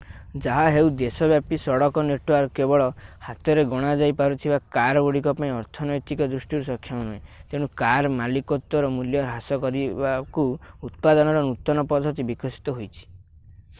ଯାହାହେଉ 0.43 0.87
ଦେଶବ୍ୟାପୀ 0.99 1.57
ସଡକ 1.63 2.03
ନେଟୱର୍କ 2.05 2.53
କେବଳ 2.59 2.85
ହାତରେ 3.25 3.65
ଗଣାଯାଇ 3.73 4.15
ପାରୁଥିବା 4.21 4.57
କାର 4.77 5.03
ଗୁଡ଼ିକ 5.07 5.33
ପାଇଁ 5.41 5.49
ଅର୍ଥନୈତିକ 5.57 6.27
ଦୃଷ୍ଟିରୁ 6.31 6.65
ସକ୍ଷମ 6.69 7.03
ନୁହେଁ 7.09 7.41
ତେଣୁ 7.53 7.69
କାର 7.83 8.11
ମାଲିକତ୍ତ୍ଵର 8.15 8.89
ମୂଲ୍ୟ 8.95 9.21
ହ୍ରାସ 9.27 9.59
କରିବାକୁ 9.67 10.47
ଉତ୍ପାଦନର 10.89 11.45
ନୂତନ 11.51 11.85
ପଦ୍ଧତି 11.93 12.27
ବିକଶିତ 12.33 12.77
ହୋଇଛି 12.81 13.07